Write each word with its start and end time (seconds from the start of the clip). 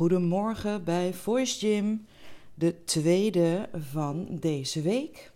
Goedemorgen 0.00 0.84
bij 0.84 1.14
Voice 1.14 1.58
Gym, 1.58 2.06
de 2.54 2.84
tweede 2.84 3.68
van 3.72 4.26
deze 4.30 4.82
week. 4.82 5.32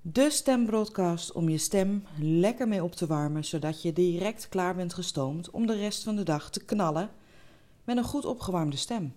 De 0.00 0.30
stembroadcast 0.30 1.32
om 1.32 1.48
je 1.48 1.58
stem 1.58 2.04
lekker 2.18 2.68
mee 2.68 2.82
op 2.82 2.94
te 2.94 3.06
warmen, 3.06 3.44
zodat 3.44 3.82
je 3.82 3.92
direct 3.92 4.48
klaar 4.48 4.74
bent 4.74 4.94
gestoomd 4.94 5.50
om 5.50 5.66
de 5.66 5.74
rest 5.74 6.02
van 6.02 6.16
de 6.16 6.22
dag 6.22 6.50
te 6.50 6.64
knallen 6.64 7.10
met 7.84 7.96
een 7.96 8.04
goed 8.04 8.24
opgewarmde 8.24 8.76
stem. 8.76 9.14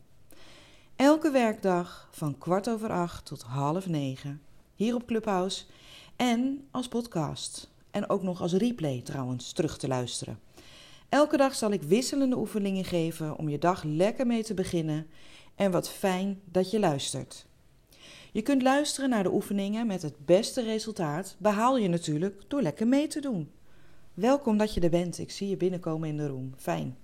Elke 0.96 1.32
werkdag 1.32 2.10
van 2.12 2.38
kwart 2.38 2.70
over 2.70 2.90
acht 2.90 3.26
tot 3.26 3.42
half 3.42 3.88
negen, 3.88 4.42
hier 4.76 4.96
op 4.96 5.06
Clubhouse 5.06 5.64
en 6.16 6.68
als 6.72 6.88
podcast. 6.88 7.70
En 7.90 8.10
ook 8.10 8.24
nog 8.24 8.42
als 8.42 8.54
replay 8.54 9.02
trouwens 9.02 9.52
terug 9.52 9.78
te 9.78 9.88
luisteren. 9.88 10.40
Elke 11.12 11.38
dag 11.38 11.56
zal 11.56 11.72
ik 11.72 11.84
wisselende 11.84 12.38
oefeningen 12.38 12.86
geven 12.86 13.38
om 13.38 13.50
je 13.50 13.58
dag 13.58 13.84
lekker 13.84 14.28
mee 14.28 14.44
te 14.44 14.54
beginnen 14.54 15.08
en 15.56 15.72
wat 15.72 15.90
fijn 15.90 16.42
dat 16.46 16.72
je 16.72 16.80
luistert. 16.80 17.46
Je 18.32 18.42
kunt 18.42 18.62
luisteren 18.62 19.10
naar 19.10 19.24
de 19.24 19.34
oefeningen 19.34 19.88
met 19.88 20.02
het 20.02 20.26
beste 20.26 20.62
resultaat, 20.62 21.36
behaal 21.40 21.78
je 21.78 21.88
natuurlijk 21.88 22.44
door 22.48 22.62
lekker 22.62 22.88
mee 22.88 23.08
te 23.08 23.22
doen. 23.22 23.52
Welkom 24.14 24.58
dat 24.58 24.74
je 24.74 24.82
er 24.82 24.90
bent. 24.90 25.18
Ik 25.18 25.32
zie 25.32 25.50
je 25.50 25.58
binnenkomen 25.58 26.10
in 26.10 26.18
de 26.18 26.28
room. 26.28 26.54
Fijn. 26.58 26.98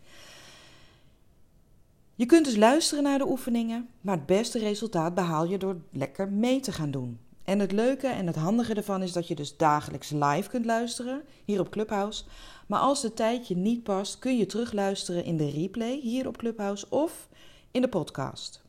Je 2.15 2.25
kunt 2.25 2.45
dus 2.45 2.55
luisteren 2.55 3.03
naar 3.03 3.17
de 3.17 3.29
oefeningen, 3.29 3.87
maar 4.01 4.15
het 4.15 4.25
beste 4.25 4.59
resultaat 4.59 5.15
behaal 5.15 5.45
je 5.45 5.57
door 5.57 5.81
lekker 5.91 6.29
mee 6.29 6.59
te 6.59 6.71
gaan 6.71 6.91
doen. 6.91 7.19
En 7.43 7.59
het 7.59 7.71
leuke 7.71 8.07
en 8.07 8.27
het 8.27 8.35
handige 8.35 8.73
ervan 8.73 9.03
is 9.03 9.11
dat 9.11 9.27
je 9.27 9.35
dus 9.35 9.57
dagelijks 9.57 10.09
live 10.09 10.49
kunt 10.49 10.65
luisteren, 10.65 11.23
hier 11.45 11.59
op 11.59 11.69
Clubhouse. 11.69 12.23
Maar 12.67 12.79
als 12.79 13.01
de 13.01 13.13
tijd 13.13 13.47
je 13.47 13.55
niet 13.55 13.83
past, 13.83 14.19
kun 14.19 14.37
je 14.37 14.45
terugluisteren 14.45 15.23
in 15.23 15.37
de 15.37 15.49
replay 15.49 15.99
hier 15.99 16.27
op 16.27 16.37
Clubhouse 16.37 16.85
of 16.89 17.29
in 17.71 17.81
de 17.81 17.89
podcast. 17.89 18.61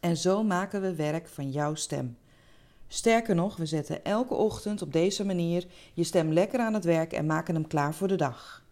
En 0.00 0.16
zo 0.16 0.42
maken 0.42 0.80
we 0.80 0.94
werk 0.94 1.28
van 1.28 1.50
jouw 1.50 1.74
stem. 1.74 2.16
Sterker 2.88 3.34
nog, 3.34 3.56
we 3.56 3.66
zetten 3.66 4.04
elke 4.04 4.34
ochtend 4.34 4.82
op 4.82 4.92
deze 4.92 5.24
manier 5.24 5.66
je 5.94 6.04
stem 6.04 6.32
lekker 6.32 6.60
aan 6.60 6.74
het 6.74 6.84
werk 6.84 7.12
en 7.12 7.26
maken 7.26 7.54
hem 7.54 7.66
klaar 7.66 7.94
voor 7.94 8.08
de 8.08 8.16
dag. 8.16 8.64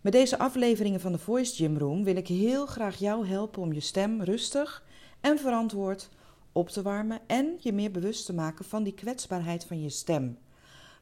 Met 0.00 0.12
deze 0.12 0.38
afleveringen 0.38 1.00
van 1.00 1.12
de 1.12 1.18
Voice 1.18 1.54
Gym 1.54 1.78
Room 1.78 2.04
wil 2.04 2.16
ik 2.16 2.28
heel 2.28 2.66
graag 2.66 2.96
jou 2.96 3.26
helpen 3.26 3.62
om 3.62 3.72
je 3.72 3.80
stem 3.80 4.22
rustig 4.22 4.84
en 5.20 5.38
verantwoord 5.38 6.08
op 6.52 6.68
te 6.68 6.82
warmen 6.82 7.20
en 7.26 7.56
je 7.60 7.72
meer 7.72 7.90
bewust 7.90 8.26
te 8.26 8.34
maken 8.34 8.64
van 8.64 8.82
die 8.82 8.94
kwetsbaarheid 8.94 9.64
van 9.64 9.82
je 9.82 9.90
stem. 9.90 10.38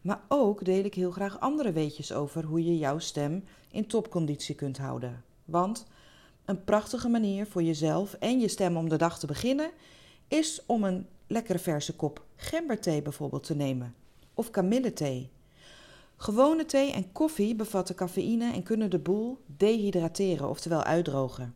Maar 0.07 0.21
ook 0.29 0.65
deel 0.65 0.85
ik 0.85 0.95
heel 0.95 1.11
graag 1.11 1.41
andere 1.41 1.73
weetjes 1.73 2.13
over 2.13 2.45
hoe 2.45 2.65
je 2.65 2.79
jouw 2.79 2.99
stem 2.99 3.45
in 3.71 3.87
topconditie 3.87 4.55
kunt 4.55 4.79
houden. 4.79 5.25
Want 5.45 5.87
een 6.45 6.65
prachtige 6.65 7.09
manier 7.09 7.47
voor 7.47 7.63
jezelf 7.63 8.13
en 8.13 8.41
je 8.41 8.49
stem 8.49 8.77
om 8.77 8.89
de 8.89 8.97
dag 8.97 9.19
te 9.19 9.27
beginnen 9.27 9.71
is 10.29 10.63
om 10.67 10.85
een 10.85 11.07
lekkere 11.27 11.59
verse 11.59 11.97
kop 11.97 12.25
gemberthee 12.37 13.03
bijvoorbeeld 13.03 13.45
te 13.45 13.55
nemen 13.55 13.95
of 14.35 14.51
kamillethee. 14.51 15.31
Gewone 16.17 16.65
thee 16.65 16.93
en 16.93 17.13
koffie 17.13 17.55
bevatten 17.55 17.95
cafeïne 17.95 18.53
en 18.53 18.63
kunnen 18.63 18.91
de 18.91 18.99
boel 18.99 19.39
dehydrateren, 19.47 20.49
oftewel 20.49 20.83
uitdrogen. 20.83 21.55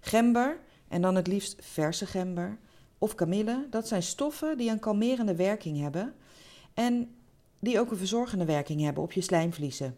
Gember, 0.00 0.60
en 0.88 1.02
dan 1.02 1.14
het 1.14 1.26
liefst 1.26 1.56
verse 1.60 2.06
gember, 2.06 2.58
of 2.98 3.14
kamille, 3.14 3.66
dat 3.70 3.88
zijn 3.88 4.02
stoffen 4.02 4.56
die 4.58 4.70
een 4.70 4.78
kalmerende 4.78 5.34
werking 5.34 5.80
hebben 5.80 6.14
en 6.74 7.14
die 7.60 7.80
ook 7.80 7.90
een 7.90 7.96
verzorgende 7.96 8.44
werking 8.44 8.80
hebben 8.80 9.02
op 9.02 9.12
je 9.12 9.20
slijmvliezen. 9.20 9.96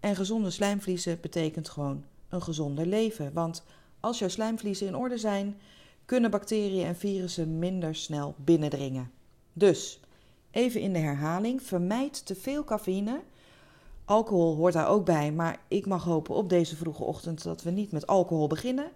En 0.00 0.16
gezonde 0.16 0.50
slijmvliezen 0.50 1.18
betekent 1.20 1.68
gewoon 1.68 2.04
een 2.28 2.42
gezonder 2.42 2.86
leven, 2.86 3.32
want 3.32 3.64
als 4.00 4.18
jouw 4.18 4.28
slijmvliezen 4.28 4.86
in 4.86 4.96
orde 4.96 5.18
zijn, 5.18 5.56
kunnen 6.04 6.30
bacteriën 6.30 6.86
en 6.86 6.96
virussen 6.96 7.58
minder 7.58 7.94
snel 7.94 8.34
binnendringen. 8.36 9.10
Dus, 9.52 10.00
even 10.50 10.80
in 10.80 10.92
de 10.92 10.98
herhaling, 10.98 11.62
vermijd 11.62 12.26
te 12.26 12.34
veel 12.34 12.64
cafeïne. 12.64 13.20
Alcohol 14.04 14.56
hoort 14.56 14.72
daar 14.72 14.88
ook 14.88 15.04
bij, 15.04 15.32
maar 15.32 15.60
ik 15.68 15.86
mag 15.86 16.04
hopen 16.04 16.34
op 16.34 16.48
deze 16.48 16.76
vroege 16.76 17.04
ochtend 17.04 17.42
dat 17.42 17.62
we 17.62 17.70
niet 17.70 17.92
met 17.92 18.06
alcohol 18.06 18.46
beginnen. 18.46 18.90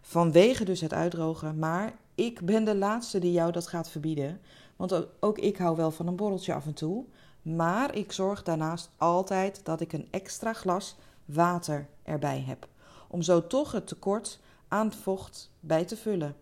Vanwege 0.00 0.64
dus 0.64 0.80
het 0.80 0.92
uitdrogen, 0.92 1.58
maar 1.58 1.94
ik 2.14 2.40
ben 2.40 2.64
de 2.64 2.76
laatste 2.76 3.18
die 3.18 3.32
jou 3.32 3.52
dat 3.52 3.66
gaat 3.66 3.90
verbieden. 3.90 4.40
Want 4.76 5.06
ook 5.20 5.38
ik 5.38 5.56
hou 5.56 5.76
wel 5.76 5.90
van 5.90 6.06
een 6.06 6.16
borreltje 6.16 6.54
af 6.54 6.66
en 6.66 6.74
toe. 6.74 7.04
Maar 7.44 7.94
ik 7.94 8.12
zorg 8.12 8.42
daarnaast 8.42 8.90
altijd 8.96 9.60
dat 9.64 9.80
ik 9.80 9.92
een 9.92 10.08
extra 10.10 10.52
glas 10.52 10.96
water 11.24 11.88
erbij 12.02 12.44
heb. 12.46 12.68
Om 13.08 13.22
zo 13.22 13.46
toch 13.46 13.72
het 13.72 13.86
tekort 13.86 14.40
aan 14.68 14.92
vocht 14.92 15.50
bij 15.60 15.84
te 15.84 15.96
vullen. 15.96 16.36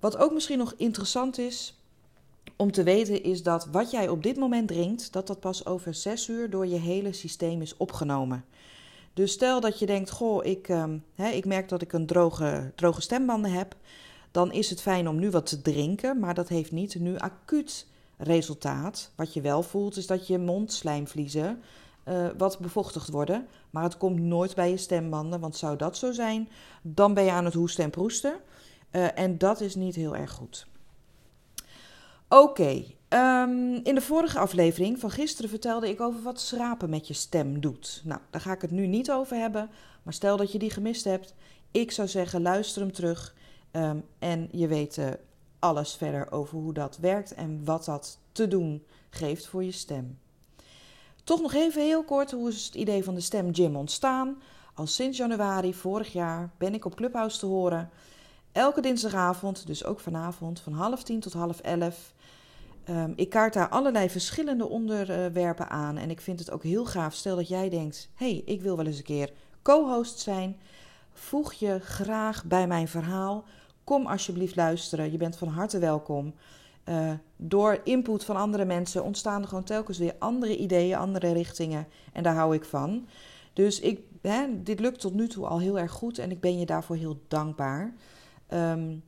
Wat 0.00 0.16
ook 0.16 0.32
misschien 0.32 0.58
nog 0.58 0.74
interessant 0.76 1.38
is 1.38 1.80
om 2.56 2.72
te 2.72 2.82
weten 2.82 3.22
is 3.22 3.42
dat 3.42 3.66
wat 3.66 3.90
jij 3.90 4.08
op 4.08 4.22
dit 4.22 4.36
moment 4.36 4.68
drinkt, 4.68 5.12
dat 5.12 5.26
dat 5.26 5.40
pas 5.40 5.66
over 5.66 5.94
6 5.94 6.28
uur 6.28 6.50
door 6.50 6.66
je 6.66 6.78
hele 6.78 7.12
systeem 7.12 7.62
is 7.62 7.76
opgenomen. 7.76 8.44
Dus 9.14 9.32
stel 9.32 9.60
dat 9.60 9.78
je 9.78 9.86
denkt, 9.86 10.10
goh, 10.10 10.44
ik, 10.44 10.68
uh, 10.68 10.84
hè, 11.14 11.28
ik 11.28 11.44
merk 11.44 11.68
dat 11.68 11.82
ik 11.82 11.92
een 11.92 12.06
droge, 12.06 12.72
droge 12.74 13.00
stembanden 13.00 13.52
heb 13.52 13.76
dan 14.30 14.52
is 14.52 14.70
het 14.70 14.80
fijn 14.80 15.08
om 15.08 15.18
nu 15.18 15.30
wat 15.30 15.46
te 15.46 15.62
drinken, 15.62 16.18
maar 16.18 16.34
dat 16.34 16.48
heeft 16.48 16.72
niet 16.72 17.00
nu 17.00 17.16
acuut 17.18 17.86
resultaat. 18.18 19.10
Wat 19.16 19.34
je 19.34 19.40
wel 19.40 19.62
voelt 19.62 19.96
is 19.96 20.06
dat 20.06 20.26
je 20.26 20.38
mondslijmvliezen 20.38 21.62
uh, 22.08 22.28
wat 22.38 22.58
bevochtigd 22.58 23.08
worden, 23.08 23.46
maar 23.70 23.82
het 23.82 23.96
komt 23.96 24.20
nooit 24.20 24.54
bij 24.54 24.70
je 24.70 24.76
stembanden, 24.76 25.40
want 25.40 25.56
zou 25.56 25.76
dat 25.76 25.96
zo 25.96 26.12
zijn, 26.12 26.48
dan 26.82 27.14
ben 27.14 27.24
je 27.24 27.30
aan 27.30 27.44
het 27.44 27.54
hoesten 27.54 27.84
en 27.84 27.90
proesten 27.90 28.34
uh, 28.92 29.18
en 29.18 29.38
dat 29.38 29.60
is 29.60 29.74
niet 29.74 29.94
heel 29.94 30.16
erg 30.16 30.30
goed. 30.30 30.66
Oké, 32.28 32.84
um, 33.08 33.74
in 33.74 33.94
de 33.94 34.00
vorige 34.00 34.38
aflevering 34.38 34.98
van 34.98 35.10
gisteren 35.10 35.50
vertelde 35.50 35.88
ik 35.88 36.00
over 36.00 36.22
wat 36.22 36.40
schrapen 36.40 36.90
met 36.90 37.06
je 37.06 37.14
stem 37.14 37.60
doet. 37.60 38.02
Nou, 38.04 38.20
daar 38.30 38.40
ga 38.40 38.52
ik 38.52 38.60
het 38.60 38.70
nu 38.70 38.86
niet 38.86 39.10
over 39.10 39.36
hebben, 39.36 39.70
maar 40.02 40.14
stel 40.14 40.36
dat 40.36 40.52
je 40.52 40.58
die 40.58 40.70
gemist 40.70 41.04
hebt, 41.04 41.34
ik 41.70 41.90
zou 41.90 42.08
zeggen 42.08 42.42
luister 42.42 42.82
hem 42.82 42.92
terug 42.92 43.36
Um, 43.72 44.04
en 44.18 44.48
je 44.52 44.66
weet 44.66 44.96
uh, 44.96 45.06
alles 45.58 45.94
verder 45.94 46.32
over 46.32 46.58
hoe 46.58 46.72
dat 46.72 46.98
werkt 47.00 47.34
en 47.34 47.64
wat 47.64 47.84
dat 47.84 48.18
te 48.32 48.48
doen 48.48 48.84
geeft 49.10 49.46
voor 49.46 49.64
je 49.64 49.72
stem. 49.72 50.18
Toch 51.24 51.40
nog 51.40 51.54
even 51.54 51.82
heel 51.82 52.04
kort, 52.04 52.30
hoe 52.30 52.48
is 52.48 52.64
het 52.64 52.74
idee 52.74 53.04
van 53.04 53.14
de 53.14 53.20
Stem 53.20 53.54
Gym 53.54 53.76
ontstaan? 53.76 54.42
Al 54.74 54.86
sinds 54.86 55.18
januari 55.18 55.74
vorig 55.74 56.12
jaar 56.12 56.50
ben 56.58 56.74
ik 56.74 56.84
op 56.84 56.94
Clubhouse 56.94 57.38
te 57.38 57.46
horen. 57.46 57.90
Elke 58.52 58.80
dinsdagavond, 58.80 59.66
dus 59.66 59.84
ook 59.84 60.00
vanavond, 60.00 60.60
van 60.60 60.72
half 60.72 61.02
tien 61.02 61.20
tot 61.20 61.32
half 61.32 61.60
elf. 61.60 62.12
Um, 62.90 63.12
ik 63.16 63.30
kaart 63.30 63.52
daar 63.52 63.68
allerlei 63.68 64.10
verschillende 64.10 64.68
onderwerpen 64.68 65.68
aan. 65.68 65.96
En 65.96 66.10
ik 66.10 66.20
vind 66.20 66.38
het 66.38 66.50
ook 66.50 66.62
heel 66.62 66.84
gaaf. 66.86 67.14
Stel 67.14 67.36
dat 67.36 67.48
jij 67.48 67.68
denkt: 67.68 68.08
hey, 68.14 68.42
ik 68.44 68.62
wil 68.62 68.76
wel 68.76 68.86
eens 68.86 68.98
een 68.98 69.02
keer 69.02 69.32
co-host 69.62 70.18
zijn. 70.18 70.60
Voeg 71.12 71.52
je 71.52 71.78
graag 71.80 72.44
bij 72.44 72.66
mijn 72.66 72.88
verhaal. 72.88 73.44
Kom 73.88 74.06
alsjeblieft 74.06 74.56
luisteren. 74.56 75.12
Je 75.12 75.18
bent 75.18 75.36
van 75.36 75.48
harte 75.48 75.78
welkom. 75.78 76.34
Uh, 76.88 77.10
door 77.36 77.80
input 77.84 78.24
van 78.24 78.36
andere 78.36 78.64
mensen 78.64 79.04
ontstaan 79.04 79.42
er 79.42 79.48
gewoon 79.48 79.64
telkens 79.64 79.98
weer 79.98 80.14
andere 80.18 80.56
ideeën, 80.56 80.96
andere 80.96 81.32
richtingen. 81.32 81.86
En 82.12 82.22
daar 82.22 82.34
hou 82.34 82.54
ik 82.54 82.64
van. 82.64 83.06
Dus 83.52 83.80
ik, 83.80 84.00
dit 84.50 84.80
lukt 84.80 85.00
tot 85.00 85.14
nu 85.14 85.28
toe 85.28 85.46
al 85.46 85.60
heel 85.60 85.78
erg 85.78 85.92
goed 85.92 86.18
en 86.18 86.30
ik 86.30 86.40
ben 86.40 86.58
je 86.58 86.66
daarvoor 86.66 86.96
heel 86.96 87.20
dankbaar. 87.28 87.94
Um, 88.54 89.02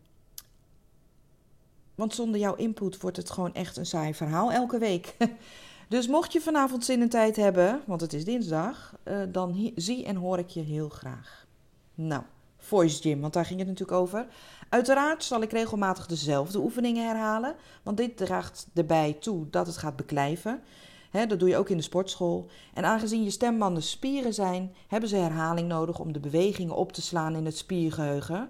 want 1.95 2.15
zonder 2.15 2.41
jouw 2.41 2.55
input 2.55 3.01
wordt 3.01 3.17
het 3.17 3.31
gewoon 3.31 3.55
echt 3.55 3.77
een 3.77 3.87
saai 3.87 4.15
verhaal 4.15 4.53
elke 4.53 4.79
week. 4.79 5.17
dus 5.89 6.09
mocht 6.09 6.33
je 6.33 6.41
vanavond 6.41 6.85
zin 6.85 7.01
en 7.01 7.09
tijd 7.09 7.37
hebben, 7.37 7.81
want 7.87 8.01
het 8.01 8.12
is 8.12 8.25
dinsdag, 8.25 8.97
uh, 9.05 9.23
dan 9.29 9.73
zie 9.77 10.05
en 10.05 10.17
hoor 10.17 10.39
ik 10.39 10.49
je 10.49 10.61
heel 10.61 10.89
graag. 10.89 11.47
Nou, 11.95 12.23
Voice 12.60 13.03
Gym, 13.03 13.21
want 13.21 13.32
daar 13.32 13.44
ging 13.44 13.58
het 13.58 13.69
natuurlijk 13.69 13.99
over. 13.99 14.26
Uiteraard 14.69 15.25
zal 15.25 15.43
ik 15.43 15.52
regelmatig 15.52 16.06
dezelfde 16.06 16.58
oefeningen 16.58 17.06
herhalen, 17.06 17.55
want 17.82 17.96
dit 17.96 18.17
draagt 18.17 18.69
erbij 18.75 19.17
toe 19.20 19.50
dat 19.50 19.67
het 19.67 19.76
gaat 19.76 19.96
beklijven. 19.96 20.62
Dat 21.11 21.38
doe 21.38 21.49
je 21.49 21.56
ook 21.56 21.69
in 21.69 21.76
de 21.76 21.82
sportschool. 21.82 22.46
En 22.75 22.85
aangezien 22.85 23.25
je 23.25 23.31
stembanden 23.31 23.82
spieren 23.82 24.35
zijn, 24.35 24.75
hebben 24.88 25.08
ze 25.08 25.17
herhaling 25.17 25.69
nodig 25.69 25.99
om 25.99 26.12
de 26.12 26.20
bewegingen 26.20 26.76
op 26.76 26.93
te 26.93 27.02
slaan 27.02 27.35
in 27.35 27.44
het 27.44 27.56
spiergeheugen. 27.56 28.49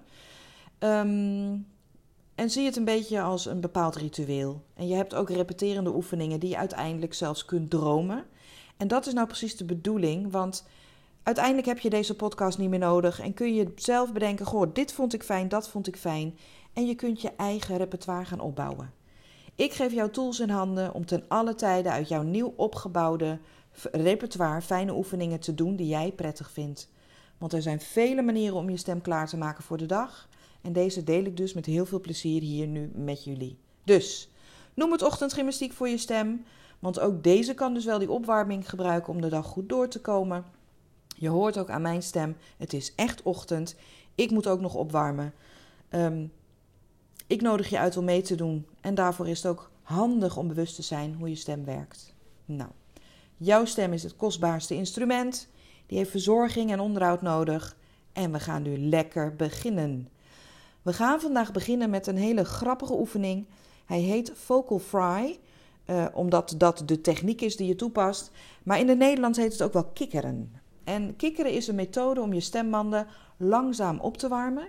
Um, 0.78 1.66
en 2.34 2.50
zie 2.50 2.64
het 2.64 2.76
een 2.76 2.84
beetje 2.84 3.20
als 3.20 3.46
een 3.46 3.60
bepaald 3.60 3.96
ritueel. 3.96 4.64
En 4.74 4.88
je 4.88 4.94
hebt 4.94 5.14
ook 5.14 5.30
repeterende 5.30 5.94
oefeningen 5.94 6.40
die 6.40 6.48
je 6.48 6.56
uiteindelijk 6.56 7.14
zelfs 7.14 7.44
kunt 7.44 7.70
dromen. 7.70 8.24
En 8.76 8.88
dat 8.88 9.06
is 9.06 9.12
nou 9.12 9.26
precies 9.26 9.56
de 9.56 9.64
bedoeling, 9.64 10.32
want 10.32 10.66
Uiteindelijk 11.22 11.66
heb 11.66 11.78
je 11.78 11.90
deze 11.90 12.16
podcast 12.16 12.58
niet 12.58 12.70
meer 12.70 12.78
nodig 12.78 13.20
en 13.20 13.34
kun 13.34 13.54
je 13.54 13.72
zelf 13.74 14.12
bedenken: 14.12 14.46
goh, 14.46 14.70
dit 14.72 14.92
vond 14.92 15.14
ik 15.14 15.22
fijn, 15.22 15.48
dat 15.48 15.68
vond 15.68 15.86
ik 15.86 15.96
fijn. 15.96 16.38
En 16.72 16.86
je 16.86 16.94
kunt 16.94 17.20
je 17.20 17.32
eigen 17.36 17.76
repertoire 17.76 18.24
gaan 18.24 18.40
opbouwen. 18.40 18.92
Ik 19.54 19.72
geef 19.72 19.92
jou 19.92 20.10
tools 20.10 20.40
in 20.40 20.50
handen 20.50 20.94
om 20.94 21.06
ten 21.06 21.24
alle 21.28 21.54
tijde 21.54 21.90
uit 21.90 22.08
jouw 22.08 22.22
nieuw 22.22 22.52
opgebouwde 22.56 23.38
repertoire 23.92 24.62
fijne 24.62 24.94
oefeningen 24.94 25.40
te 25.40 25.54
doen 25.54 25.76
die 25.76 25.86
jij 25.86 26.12
prettig 26.12 26.50
vindt. 26.50 26.88
Want 27.38 27.52
er 27.52 27.62
zijn 27.62 27.80
vele 27.80 28.22
manieren 28.22 28.56
om 28.56 28.70
je 28.70 28.76
stem 28.76 29.00
klaar 29.00 29.28
te 29.28 29.36
maken 29.36 29.64
voor 29.64 29.76
de 29.76 29.86
dag. 29.86 30.28
En 30.62 30.72
deze 30.72 31.04
deel 31.04 31.24
ik 31.24 31.36
dus 31.36 31.52
met 31.52 31.66
heel 31.66 31.86
veel 31.86 32.00
plezier 32.00 32.40
hier 32.40 32.66
nu 32.66 32.90
met 32.94 33.24
jullie. 33.24 33.58
Dus 33.84 34.30
noem 34.74 34.92
het 34.92 35.02
ochtendgymnastiek 35.02 35.72
voor 35.72 35.88
je 35.88 35.98
stem. 35.98 36.44
Want 36.78 37.00
ook 37.00 37.22
deze 37.22 37.54
kan 37.54 37.74
dus 37.74 37.84
wel 37.84 37.98
die 37.98 38.10
opwarming 38.10 38.68
gebruiken 38.68 39.12
om 39.12 39.20
de 39.20 39.28
dag 39.28 39.46
goed 39.46 39.68
door 39.68 39.88
te 39.88 40.00
komen. 40.00 40.44
Je 41.20 41.28
hoort 41.28 41.58
ook 41.58 41.70
aan 41.70 41.82
mijn 41.82 42.02
stem, 42.02 42.36
het 42.56 42.72
is 42.72 42.94
echt 42.94 43.22
ochtend. 43.22 43.74
Ik 44.14 44.30
moet 44.30 44.46
ook 44.46 44.60
nog 44.60 44.74
opwarmen. 44.74 45.32
Ehm, 45.88 46.26
ik 47.26 47.40
nodig 47.40 47.68
je 47.68 47.78
uit 47.78 47.96
om 47.96 48.04
mee 48.04 48.22
te 48.22 48.34
doen. 48.34 48.66
En 48.80 48.94
daarvoor 48.94 49.28
is 49.28 49.42
het 49.42 49.52
ook 49.52 49.70
handig 49.82 50.36
om 50.36 50.48
bewust 50.48 50.74
te 50.74 50.82
zijn 50.82 51.14
hoe 51.14 51.28
je 51.28 51.34
stem 51.34 51.64
werkt. 51.64 52.14
Nou, 52.44 52.70
jouw 53.36 53.64
stem 53.64 53.92
is 53.92 54.02
het 54.02 54.16
kostbaarste 54.16 54.74
instrument. 54.74 55.48
Die 55.86 55.98
heeft 55.98 56.10
verzorging 56.10 56.72
en 56.72 56.80
onderhoud 56.80 57.22
nodig. 57.22 57.76
En 58.12 58.32
we 58.32 58.40
gaan 58.40 58.62
nu 58.62 58.78
lekker 58.78 59.36
beginnen. 59.36 60.08
We 60.82 60.92
gaan 60.92 61.20
vandaag 61.20 61.52
beginnen 61.52 61.90
met 61.90 62.06
een 62.06 62.18
hele 62.18 62.44
grappige 62.44 62.94
oefening. 62.94 63.46
Hij 63.84 64.00
heet 64.00 64.32
Vocal 64.34 64.78
Fry, 64.78 65.38
uh, 65.86 66.06
omdat 66.12 66.54
dat 66.58 66.82
de 66.86 67.00
techniek 67.00 67.40
is 67.40 67.56
die 67.56 67.66
je 67.66 67.76
toepast. 67.76 68.30
Maar 68.62 68.78
in 68.78 68.88
het 68.88 68.98
Nederlands 68.98 69.38
heet 69.38 69.52
het 69.52 69.62
ook 69.62 69.72
wel 69.72 69.84
kikkeren. 69.84 70.60
En 70.90 71.16
kikkeren 71.16 71.52
is 71.52 71.68
een 71.68 71.74
methode 71.74 72.20
om 72.20 72.32
je 72.32 72.40
stembanden 72.40 73.06
langzaam 73.36 74.00
op 74.00 74.16
te 74.16 74.28
warmen. 74.28 74.68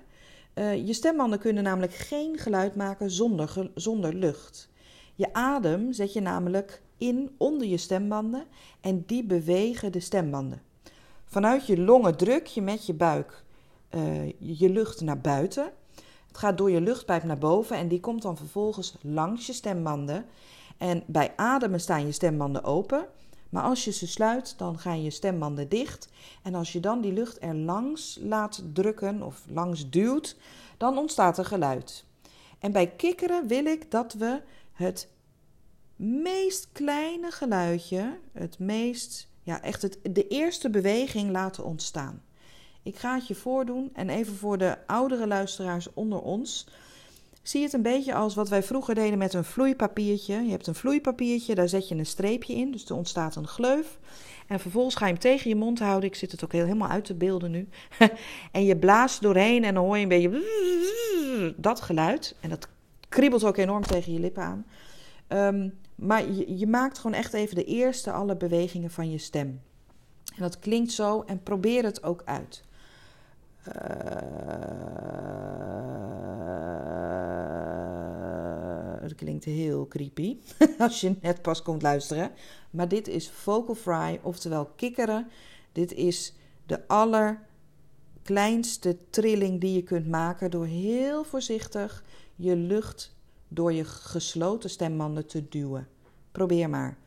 Uh, 0.56 0.88
je 0.88 0.94
stembanden 0.94 1.39
kunnen 1.39 1.63
namelijk 1.63 1.94
geen 1.94 2.38
geluid 2.38 2.75
maken 2.75 3.12
zonder, 3.12 3.69
zonder 3.75 4.13
lucht. 4.13 4.69
Je 5.15 5.33
adem 5.33 5.94
zet 5.94 6.13
je 6.13 6.21
namelijk 6.21 6.81
in 6.97 7.35
onder 7.38 7.68
je 7.68 7.77
stembanden 7.77 8.44
en 8.81 9.03
die 9.06 9.23
bewegen 9.23 9.91
de 9.91 10.00
stembanden. 10.00 10.62
Vanuit 11.25 11.65
je 11.65 11.79
longen 11.79 12.18
druk 12.18 12.45
je 12.45 12.62
met 12.62 12.85
je 12.85 12.94
buik 12.94 13.44
uh, 13.95 14.29
je 14.39 14.69
lucht 14.69 15.01
naar 15.01 15.21
buiten. 15.21 15.71
Het 16.27 16.38
gaat 16.38 16.57
door 16.57 16.71
je 16.71 16.81
luchtpijp 16.81 17.23
naar 17.23 17.38
boven 17.38 17.77
en 17.77 17.88
die 17.88 18.00
komt 18.00 18.21
dan 18.21 18.38
vervolgens 18.38 18.95
langs 19.01 19.45
je 19.45 19.53
stembanden. 19.53 20.25
En 20.77 21.03
bij 21.06 21.33
ademen 21.35 21.79
staan 21.79 22.06
je 22.06 22.12
stembanden 22.12 22.63
open. 22.63 23.06
Maar 23.51 23.63
als 23.63 23.86
je 23.86 23.92
ze 23.92 24.07
sluit, 24.07 24.57
dan 24.57 24.80
gaan 24.80 25.03
je 25.03 25.09
stembanden 25.09 25.69
dicht. 25.69 26.09
En 26.44 26.56
als 26.56 26.71
je 26.71 26.80
dan 26.80 27.01
die 27.01 27.13
lucht 27.13 27.38
er 27.42 27.56
langs 27.56 28.19
laat 28.21 28.63
drukken 28.74 29.21
of 29.21 29.42
langs 29.48 29.89
duwt, 29.89 30.36
dan 30.77 30.98
ontstaat 30.98 31.38
er 31.38 31.45
geluid. 31.45 32.06
En 32.59 32.71
bij 32.71 32.88
kikkeren 32.88 33.48
wil 33.48 33.65
ik 33.65 33.92
dat 33.92 34.13
we 34.13 34.42
het 34.74 35.09
meest 35.95 36.68
kleine 36.71 37.31
geluidje, 37.31 38.18
het 38.31 38.59
meest, 38.59 39.27
ja, 39.44 39.62
echt 39.62 39.81
het, 39.81 40.00
de 40.01 40.27
eerste 40.27 40.69
beweging 40.69 41.31
laten 41.31 41.63
ontstaan. 41.63 42.21
Ik 42.83 42.95
ga 42.95 43.15
het 43.15 43.27
je 43.27 43.36
voordoen 43.36 43.89
en 43.94 44.09
even 44.09 44.36
voor 44.36 44.57
de 44.57 44.77
oudere 44.88 45.27
luisteraars 45.27 45.94
onder 45.94 46.21
ons. 46.21 46.68
Zie 47.42 47.64
het 47.64 47.74
een 47.74 47.82
beetje 47.82 48.14
als 48.14 48.36
wat 48.36 48.50
wij 48.50 48.64
vroeger 48.64 48.96
deden 48.96 49.18
met 49.18 49.34
een 49.34 49.44
vloeipapiertje. 49.44 50.42
Je 50.44 50.52
hebt 50.52 50.68
een 50.68 50.76
vloeipapiertje, 50.76 51.56
daar 51.56 51.70
zet 51.70 51.88
je 51.88 51.96
een 51.96 52.06
streepje 52.06 52.54
in, 52.54 52.72
dus 52.72 52.86
er 52.86 52.96
ontstaat 52.96 53.36
een 53.36 53.48
gleuf. 53.48 54.00
En 54.48 54.60
vervolgens 54.60 54.96
ga 54.96 55.06
je 55.06 55.12
hem 55.12 55.22
tegen 55.22 55.50
je 55.50 55.56
mond 55.56 55.80
houden. 55.80 56.10
Ik 56.10 56.16
zit 56.16 56.32
het 56.32 56.44
ook 56.44 56.52
helemaal 56.52 56.90
uit 56.90 57.06
te 57.06 57.14
beelden 57.14 57.52
nu. 57.52 57.68
en 58.52 58.66
je 58.66 58.78
blaast 58.78 59.22
doorheen 59.22 59.64
en 59.64 59.74
dan 59.74 59.84
hoor 59.84 59.98
je 59.98 60.04
een 60.04 60.10
beetje 60.10 61.54
dat 61.58 61.82
geluid. 61.82 62.36
En 62.40 62.50
dat 62.50 62.68
kriebelt 63.10 63.44
ook 63.44 63.58
enorm 63.58 63.84
tegen 63.84 64.14
je 64.14 64.20
lippen 64.20 64.44
aan. 64.44 64.66
Ehm, 65.28 65.70
maar 65.96 66.32
je, 66.32 66.58
je 66.58 66.68
maakt 66.68 66.98
gewoon 67.00 67.18
echt 67.18 67.34
even 67.34 67.56
de 67.56 67.66
eerste 67.66 68.12
alle 68.12 68.36
bewegingen 68.36 68.92
van 68.92 69.12
je 69.12 69.18
stem. 69.18 69.62
En 70.36 70.42
dat 70.42 70.60
klinkt 70.60 70.92
zo 70.92 71.24
en 71.26 71.44
probeer 71.44 71.84
het 71.84 72.04
ook 72.04 72.22
uit. 72.26 72.64
Uh, 73.68 73.74
klinkt 79.16 79.44
heel 79.44 79.88
creepy 79.88 80.38
als 80.78 81.02
je 81.02 81.16
net 81.22 81.42
pas 81.42 81.62
komt 81.62 81.81
luisteren. 81.81 82.31
Maar 82.69 82.88
dit 82.88 83.08
is 83.08 83.30
vocal 83.30 83.75
fry, 83.75 84.19
oftewel 84.24 84.66
kikkeren. 84.66 85.30
Dit 85.72 85.94
is 85.94 86.34
de 86.66 86.88
allerkleinste 86.88 88.98
trilling 89.10 89.62
die 89.62 89.74
je 89.74 89.84
kunt 89.84 90.08
maken 90.08 90.52
door 90.52 90.66
heel 90.66 91.24
voorzichtig 91.24 92.04
je 92.36 92.56
lucht 92.56 93.16
door 93.48 93.74
je 93.74 93.86
gesloten 93.86 94.69
stembanden 94.69 95.28
te 95.28 95.50
duwen. 95.50 95.88
Probeer 96.31 96.69
maar. 96.69 96.98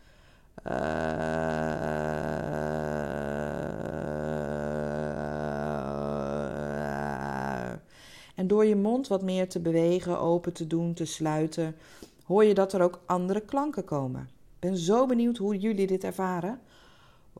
En 8.35 8.47
door 8.47 8.65
je 8.65 8.77
mond 8.77 9.09
wat 9.09 9.23
meer 9.23 9.49
te 9.49 9.61
bewegen, 9.61 10.21
open 10.21 10.53
te 10.53 10.67
doen, 10.67 10.95
te 10.95 11.05
sluiten, 11.05 11.77
hoor 12.25 12.45
je 12.45 12.55
dat 12.55 12.73
er 12.73 12.83
ook 12.83 13.01
andere 13.07 13.41
klanken 13.41 13.85
komen. 13.85 14.23
Ik 14.55 14.71
ben 14.71 14.77
zo 14.77 15.07
benieuwd 15.07 15.37
hoe 15.37 15.59
jullie 15.59 15.87
dit 15.87 16.05
ervaren. 16.05 16.61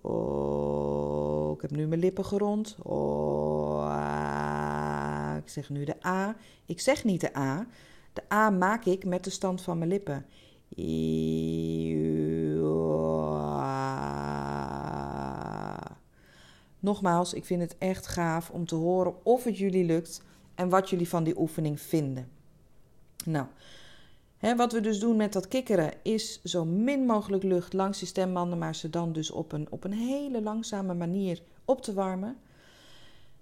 Oh, 0.01 1.55
ik 1.55 1.61
heb 1.61 1.71
nu 1.71 1.87
mijn 1.87 2.01
lippen 2.01 2.25
gerond. 2.25 2.77
Oh, 2.83 3.85
ah. 3.87 5.37
ik 5.37 5.49
zeg 5.49 5.71
nu 5.71 5.85
de 5.85 6.07
A. 6.07 6.37
Ik 6.67 6.81
zeg 6.81 7.05
niet 7.05 7.21
de 7.21 7.37
A. 7.37 7.67
De 8.13 8.23
A 8.33 8.51
maak 8.51 8.85
ik 8.85 9.05
met 9.05 9.25
de 9.25 9.31
stand 9.31 9.63
van 9.63 9.79
mijn 9.79 9.91
lippen. 9.91 10.27
Nogmaals, 16.81 17.35
ik 17.35 17.45
vind 17.45 17.61
het 17.61 17.79
echt 17.79 18.07
gaaf 18.07 18.51
om 18.51 18.67
te 18.67 18.75
horen 18.75 19.15
of 19.23 19.45
het 19.45 19.59
jullie 19.59 19.85
lukt 19.85 20.23
en 20.55 20.69
wat 20.69 20.91
jullie 20.91 21.09
van 21.09 21.25
die 21.25 21.39
oefening 21.39 21.81
vinden. 21.81 22.29
Nou, 23.25 23.47
hè, 24.37 24.57
wat 24.57 24.73
we 24.73 24.81
dus 24.81 24.99
doen 24.99 25.17
met 25.17 25.33
dat 25.33 25.49
kikkeren 25.49 25.93
is 26.03 26.43
zo 26.43 26.65
min 26.65 27.07
mogelijk 27.07 27.43
lucht 27.43 27.73
langs 27.73 27.99
die 27.99 28.09
stembanden, 28.09 28.59
maar 28.59 28.75
ze 28.75 28.91
dan 28.91 29.13
dus 29.13 29.31
op 29.31 29.53
een, 29.53 29.67
op 29.71 29.85
een 29.85 29.93
hele 29.93 30.43
langzame 30.43 30.95
manier 30.95 31.43
op 31.65 31.83
te 31.83 31.93
warmen. 31.93 32.37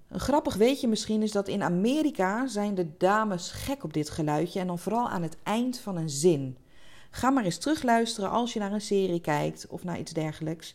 Een 0.09 0.21
grappig 0.21 0.55
weetje 0.55 0.89
misschien 0.89 1.23
is 1.23 1.33
dat 1.33 1.49
in 1.49 1.63
Amerika 1.63 2.47
zijn 2.47 2.75
de 2.75 2.97
dames 2.97 3.51
gek 3.51 3.85
op 3.85 3.93
dit 3.93 4.11
geluidje 4.11 4.61
en 4.61 4.67
dan 4.67 4.79
vooral 4.79 5.09
aan 5.09 5.23
het 5.23 5.37
eind 5.43 5.79
van 5.79 5.97
een 5.97 6.11
zin. 6.11 6.57
Ga 7.11 7.31
maar 7.31 7.45
eens 7.45 7.59
terugluisteren 7.59 8.31
als 8.31 8.53
je 8.53 8.59
naar 8.59 8.73
een 8.73 8.81
serie 8.81 9.21
kijkt 9.21 9.67
of 9.67 9.85
naar 9.85 9.99
iets 9.99 10.13
dergelijks. 10.13 10.75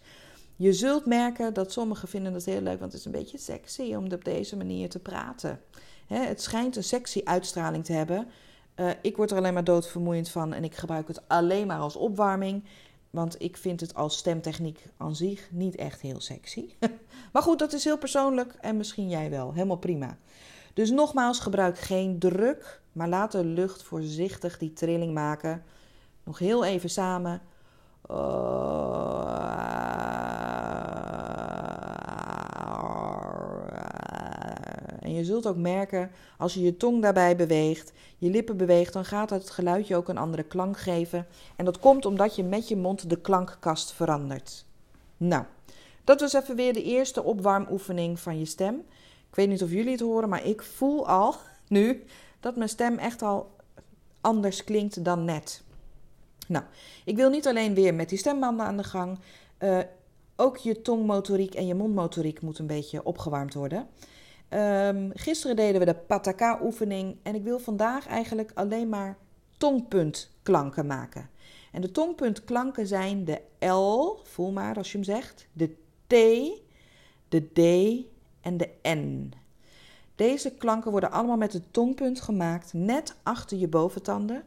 Je 0.56 0.74
zult 0.74 1.06
merken 1.06 1.54
dat 1.54 1.72
sommigen 1.72 2.08
vinden 2.08 2.34
het 2.34 2.46
heel 2.46 2.62
leuk, 2.62 2.80
want 2.80 2.92
het 2.92 3.00
is 3.00 3.06
een 3.06 3.12
beetje 3.12 3.38
sexy 3.38 3.96
om 3.96 4.12
op 4.12 4.24
deze 4.24 4.58
manier 4.58 4.90
te 4.90 5.00
praten. 5.00 5.62
Het 6.08 6.42
schijnt 6.42 6.76
een 6.76 6.84
sexy 6.84 7.22
uitstraling 7.24 7.86
te 7.86 7.94
hebben. 7.94 8.28
Uh, 8.76 8.90
ik 9.02 9.18
word 9.18 9.32
er 9.32 9.38
alleen 9.38 9.54
maar 9.54 9.64
doodvermoeiend 9.64 10.30
van 10.30 10.54
en 10.54 10.64
ik 10.64 10.76
gebruik 10.76 11.08
het 11.08 11.22
alleen 11.28 11.68
maar 11.68 11.80
als 11.80 11.96
opwarming. 11.96 12.64
Want 13.10 13.42
ik 13.42 13.58
vind 13.58 13.80
het 13.80 13.96
als 13.96 14.18
stemtechniek 14.18 14.88
aan 14.98 15.16
zich 15.16 15.48
niet 15.52 15.76
echt 15.76 16.02
heel 16.02 16.22
sexy. 16.22 16.70
maar 17.34 17.42
goed, 17.42 17.60
dat 17.60 17.74
is 17.74 17.84
heel 17.84 17.98
persoonlijk 17.98 18.54
en 18.62 18.78
misschien 18.78 19.10
jij 19.10 19.30
wel. 19.30 19.54
Helemaal 19.54 19.78
prima. 19.78 20.18
Dus 20.74 20.90
nogmaals, 20.90 21.40
gebruik 21.40 21.80
geen 21.80 22.20
druk, 22.20 22.82
maar 22.92 23.08
laat 23.08 23.32
de 23.32 23.46
lucht 23.46 23.84
voorzichtig 23.84 24.58
die 24.58 24.74
trilling 24.74 25.14
maken. 25.14 25.64
Nog 26.24 26.40
heel 26.40 26.66
even 26.66 26.90
samen. 26.90 27.42
En 35.08 35.14
je 35.14 35.26
zult 35.26 35.48
ook 35.48 35.58
merken, 35.58 36.12
als 36.38 36.54
je 36.54 36.62
je 36.62 36.78
tong 36.78 37.02
daarbij 37.02 37.36
beweegt, 37.36 37.92
je 38.18 38.30
lippen 38.30 38.58
beweegt, 38.58 38.94
dan 38.94 39.06
gaat 39.06 39.30
het 39.30 39.50
geluidje 39.50 39.96
ook 39.96 40.08
een 40.10 40.18
andere 40.18 40.44
klank 40.44 40.78
geven. 40.78 41.28
En 41.56 41.66
dat 41.66 41.80
komt 41.80 42.06
omdat 42.06 42.36
je 42.36 42.44
met 42.44 42.68
je 42.68 42.76
mond 42.76 43.10
de 43.10 43.22
klankkast 43.22 43.94
verandert. 43.94 44.66
Nou, 45.18 45.44
dat 46.04 46.20
was 46.20 46.34
even 46.34 46.56
weer 46.56 46.74
de 46.74 46.84
eerste 46.84 47.24
opwarmoefening 47.24 48.20
van 48.20 48.40
je 48.40 48.46
stem. 48.46 48.76
Ik 49.30 49.36
weet 49.36 49.50
niet 49.50 49.64
of 49.64 49.72
jullie 49.72 49.92
het 49.92 50.00
horen, 50.00 50.30
maar 50.30 50.46
ik 50.46 50.62
voel 50.62 51.08
al 51.08 51.36
nu 51.68 52.04
dat 52.40 52.56
mijn 52.56 52.70
stem 52.70 52.98
echt 52.98 53.22
al 53.22 53.56
anders 54.22 54.64
klinkt 54.64 55.04
dan 55.04 55.26
net. 55.26 55.64
Nou, 56.48 56.66
ik 57.06 57.16
wil 57.16 57.30
niet 57.30 57.48
alleen 57.48 57.74
weer 57.74 57.94
met 57.94 58.10
die 58.10 58.18
stembanden 58.18 58.66
aan 58.66 58.78
de 58.78 58.84
gang. 58.84 59.20
Uh, 59.60 59.80
ook 60.36 60.58
je 60.58 60.82
tongmotoriek 60.82 61.56
en 61.56 61.68
je 61.68 61.76
mondmotoriek 61.76 62.42
moet 62.42 62.60
een 62.60 62.68
beetje 62.68 63.04
opgewarmd 63.04 63.54
worden. 63.54 63.88
Um, 64.50 65.12
gisteren 65.14 65.56
deden 65.56 65.80
we 65.80 65.86
de 65.86 65.96
pataka-oefening 65.96 67.18
en 67.24 67.36
ik 67.36 67.44
wil 67.44 67.60
vandaag 67.60 68.08
eigenlijk 68.08 68.52
alleen 68.54 68.90
maar 68.90 69.18
tongpuntklanken 69.58 70.86
maken. 70.86 71.30
En 71.72 71.82
de 71.82 71.92
tongpuntklanken 71.92 72.88
zijn 72.88 73.26
de 73.26 73.68
L, 73.68 74.20
voel 74.24 74.52
maar 74.52 74.76
als 74.76 74.92
je 74.92 74.98
hem 74.98 75.06
zegt, 75.06 75.48
de 75.54 75.70
T, 76.08 76.14
de 77.30 77.40
D 77.54 77.60
en 78.42 78.58
de 78.58 78.70
N. 78.84 79.34
Deze 80.16 80.52
klanken 80.52 80.92
worden 80.92 81.12
allemaal 81.12 81.38
met 81.38 81.52
de 81.52 81.72
tongpunt 81.72 82.22
gemaakt, 82.22 82.74
net 82.74 83.16
achter 83.24 83.58
je 83.58 83.68
boventanden. 83.68 84.44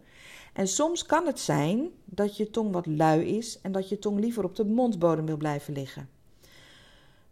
En 0.52 0.68
soms 0.68 1.06
kan 1.06 1.26
het 1.26 1.40
zijn 1.40 1.90
dat 2.04 2.36
je 2.36 2.50
tong 2.50 2.72
wat 2.72 2.86
lui 2.86 3.36
is 3.36 3.60
en 3.60 3.72
dat 3.72 3.88
je 3.88 3.98
tong 3.98 4.20
liever 4.20 4.44
op 4.44 4.56
de 4.56 4.64
mondbodem 4.64 5.26
wil 5.26 5.36
blijven 5.36 5.72
liggen. 5.74 6.08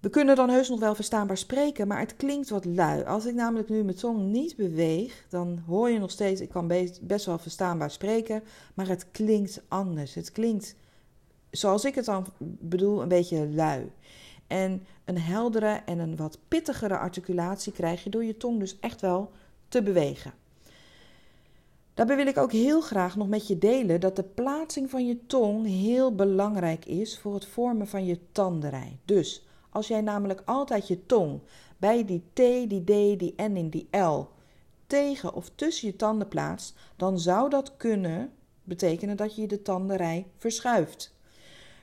We 0.01 0.09
kunnen 0.09 0.37
dan 0.37 0.51
heus 0.51 0.69
nog 0.69 0.81
wel 0.81 0.95
verstaanbaar 0.95 1.39
spreken, 1.39 1.89
maar 1.89 1.99
het 1.99 2.17
klinkt 2.17 2.49
wat 2.49 2.65
lui. 2.65 3.05
Als 3.05 3.27
ik 3.27 3.35
namelijk 3.35 3.69
nu 3.69 3.85
mijn 3.85 3.97
tong 3.97 4.21
niet 4.21 4.57
beweeg, 4.57 5.25
dan 5.29 5.63
hoor 5.67 5.91
je 5.91 5.99
nog 5.99 6.11
steeds, 6.11 6.41
ik 6.41 6.49
kan 6.49 6.67
best 7.01 7.25
wel 7.25 7.39
verstaanbaar 7.39 7.91
spreken, 7.91 8.43
maar 8.75 8.89
het 8.89 9.07
klinkt 9.11 9.61
anders. 9.69 10.15
Het 10.15 10.33
klinkt, 10.33 10.75
zoals 11.51 11.85
ik 11.85 11.95
het 11.95 12.05
dan 12.05 12.27
bedoel, 12.41 13.03
een 13.03 13.09
beetje 13.09 13.49
lui. 13.49 13.91
En 14.47 14.87
een 15.05 15.19
heldere 15.19 15.81
en 15.87 15.99
een 15.99 16.17
wat 16.17 16.39
pittigere 16.49 16.99
articulatie 16.99 17.73
krijg 17.73 18.05
je 18.05 18.11
door 18.11 18.25
je 18.25 18.37
tong 18.37 18.59
dus 18.59 18.81
echt 18.81 19.01
wel 19.01 19.31
te 19.69 19.83
bewegen. 19.83 20.33
Daarbij 21.95 22.17
wil 22.17 22.27
ik 22.27 22.39
ook 22.39 22.53
heel 22.53 22.81
graag 22.81 23.17
nog 23.17 23.29
met 23.29 23.47
je 23.47 23.59
delen 23.59 24.01
dat 24.01 24.17
de 24.17 24.23
plaatsing 24.23 24.91
van 24.91 25.07
je 25.07 25.27
tong 25.27 25.67
heel 25.67 26.15
belangrijk 26.15 26.85
is 26.85 27.19
voor 27.19 27.35
het 27.35 27.47
vormen 27.47 27.87
van 27.87 28.05
je 28.05 28.19
tandenrij. 28.33 28.99
Dus 29.05 29.48
als 29.79 29.89
jij 29.89 30.01
namelijk 30.01 30.43
altijd 30.45 30.89
je 30.89 31.07
tong 31.07 31.41
bij 31.77 32.05
die 32.05 32.23
T, 32.33 32.37
die 32.71 32.83
D, 32.85 33.19
die 33.19 33.35
N 33.37 33.57
en 33.57 33.71
die 33.71 33.89
L 33.99 34.29
tegen 34.87 35.35
of 35.35 35.51
tussen 35.55 35.89
je 35.89 35.97
tanden 35.97 36.29
plaatst, 36.29 36.75
dan 36.97 37.19
zou 37.19 37.51
dat 37.51 37.77
kunnen 37.77 38.33
betekenen 38.65 39.17
dat 39.17 39.37
je 39.37 39.47
de 39.47 39.63
tandenrij 39.63 40.27
verschuift. 40.37 41.17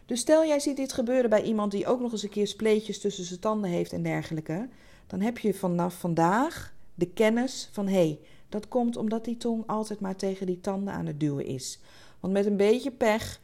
Dus 0.05 0.19
stel 0.19 0.45
jij 0.45 0.59
ziet 0.59 0.75
dit 0.75 0.93
gebeuren 0.93 1.29
bij 1.29 1.43
iemand 1.43 1.71
die 1.71 1.87
ook 1.87 1.99
nog 1.99 2.11
eens 2.11 2.23
een 2.23 2.29
keer 2.29 2.47
spleetjes 2.47 2.99
tussen 2.99 3.23
zijn 3.23 3.39
tanden 3.39 3.69
heeft 3.69 3.93
en 3.93 4.03
dergelijke, 4.03 4.69
dan 5.07 5.21
heb 5.21 5.37
je 5.37 5.53
vanaf 5.53 5.99
vandaag 5.99 6.73
de 6.95 7.07
kennis 7.07 7.69
van 7.71 7.87
hé, 7.87 7.93
hey, 7.93 8.19
dat 8.49 8.67
komt 8.67 8.97
omdat 8.97 9.25
die 9.25 9.37
tong 9.37 9.63
altijd 9.67 9.99
maar 9.99 10.15
tegen 10.15 10.45
die 10.45 10.61
tanden 10.61 10.93
aan 10.93 11.05
het 11.05 11.19
duwen 11.19 11.45
is. 11.45 11.79
Want 12.19 12.33
met 12.33 12.45
een 12.45 12.57
beetje 12.57 12.91
pech 12.91 13.41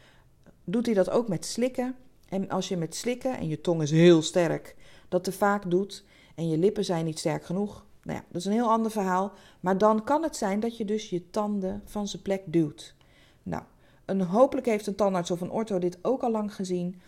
doet 0.63 0.86
hij 0.86 0.96
dat 0.96 1.10
ook 1.10 1.27
met 1.27 1.46
slikken. 1.46 1.96
En 2.32 2.50
als 2.50 2.68
je 2.68 2.78
met 2.78 2.96
slikken, 2.96 3.38
en 3.38 3.48
je 3.48 3.62
tong 3.62 3.82
is 3.82 3.92
heel 3.92 4.22
sterk, 4.22 4.76
dat 5.10 5.24
te 5.24 5.32
vaak 5.32 5.70
doet 5.70 6.06
en 6.36 6.50
je 6.50 6.58
lippen 6.58 6.86
zijn 6.86 7.06
niet 7.06 7.20
sterk 7.20 7.46
genoeg, 7.46 7.86
nou 8.04 8.18
ja, 8.18 8.26
dat 8.28 8.42
is 8.42 8.46
een 8.46 8.52
heel 8.52 8.70
ander 8.70 8.92
verhaal. 8.92 9.32
Maar 9.60 9.78
dan 9.78 10.04
kan 10.04 10.24
het 10.24 10.36
zijn 10.36 10.60
dat 10.60 10.78
je 10.78 10.86
dus 10.86 11.10
je 11.10 11.30
tanden 11.30 11.82
van 11.86 12.08
zijn 12.08 12.22
plek 12.22 12.42
duwt. 12.46 12.96
Nou, 13.44 13.64
een, 14.06 14.22
hopelijk 14.22 14.68
heeft 14.68 14.88
een 14.88 14.96
tandarts 14.96 15.32
of 15.32 15.42
een 15.42 15.52
ortho 15.52 15.80
dit 15.80 15.98
ook 16.02 16.22
al 16.22 16.32
lang 16.32 16.56
gezien. 16.56 17.02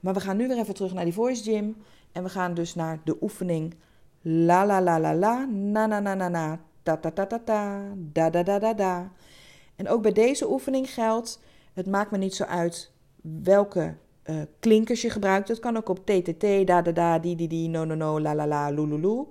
Maar 0.00 0.14
we 0.14 0.20
gaan 0.20 0.36
nu 0.36 0.48
weer 0.48 0.58
even 0.58 0.74
terug 0.74 0.94
naar 0.94 1.04
die 1.04 1.14
voice 1.14 1.42
gym. 1.42 1.76
En 2.12 2.22
we 2.22 2.28
gaan 2.28 2.54
dus 2.54 2.74
naar 2.74 3.00
de 3.04 3.16
oefening 3.20 3.74
la 4.22 4.66
la 4.66 4.82
la 4.82 5.00
la 5.00 5.14
la, 5.14 5.44
na 5.44 5.86
na 5.86 6.00
na 6.00 6.14
na 6.14 6.28
na, 6.28 6.60
ta 6.82 6.96
ta 6.96 7.10
ta 7.10 7.26
ta 7.26 7.38
ta, 7.38 7.82
da 7.96 8.30
da 8.30 8.42
da 8.42 8.58
da 8.58 8.74
da. 8.74 9.12
En 9.76 9.88
ook 9.88 10.02
bij 10.02 10.12
deze 10.12 10.50
oefening 10.50 10.90
geldt, 10.90 11.40
het 11.72 11.86
maakt 11.86 12.10
me 12.10 12.18
niet 12.18 12.34
zo 12.34 12.44
uit 12.44 12.92
welke 13.20 13.96
uh, 14.30 14.36
klinkers 14.60 15.02
je 15.02 15.10
gebruikt. 15.10 15.48
Het 15.48 15.58
kan 15.58 15.76
ook 15.76 15.88
op 15.88 16.06
TTT, 16.06 16.66
da 16.66 16.82
da 16.82 16.92
da, 16.92 17.18
di 17.18 17.34
di 17.34 17.46
di, 17.46 17.68
no 17.68 17.84
no 17.84 17.94
no, 17.94 18.20
la 18.20 18.34
la 18.34 18.46
la, 18.46 18.70
lululu. 18.70 19.26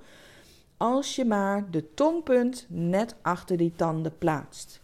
Als 0.77 1.15
je 1.15 1.25
maar 1.25 1.71
de 1.71 1.93
tongpunt 1.93 2.65
net 2.69 3.15
achter 3.21 3.57
die 3.57 3.73
tanden 3.75 4.17
plaatst. 4.17 4.81